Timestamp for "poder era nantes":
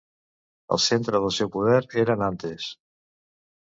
1.59-2.71